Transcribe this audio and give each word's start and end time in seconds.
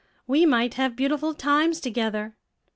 We 0.25 0.47
might 0.47 0.73
have 0.73 0.95
beautiful 0.95 1.35
times 1.35 1.79
together." 1.79 2.35